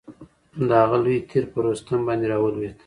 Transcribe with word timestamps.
د 0.67 0.69
هغه 0.81 0.97
یو 0.97 1.01
لوی 1.03 1.17
تیر 1.29 1.43
پر 1.51 1.61
رستم 1.69 1.99
باندي 2.07 2.27
را 2.31 2.37
ولوېد. 2.39 2.75